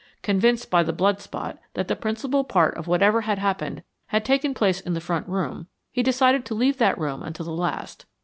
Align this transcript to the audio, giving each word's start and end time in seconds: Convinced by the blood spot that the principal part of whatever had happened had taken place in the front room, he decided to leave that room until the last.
Convinced 0.23 0.71
by 0.71 0.81
the 0.81 0.93
blood 0.93 1.21
spot 1.21 1.59
that 1.75 1.87
the 1.87 1.95
principal 1.95 2.43
part 2.43 2.73
of 2.75 2.87
whatever 2.87 3.21
had 3.21 3.37
happened 3.37 3.83
had 4.07 4.25
taken 4.25 4.55
place 4.55 4.79
in 4.81 4.93
the 4.95 4.99
front 4.99 5.27
room, 5.29 5.67
he 5.91 6.01
decided 6.01 6.43
to 6.45 6.55
leave 6.55 6.79
that 6.79 6.97
room 6.97 7.21
until 7.21 7.45
the 7.45 7.51
last. 7.51 8.07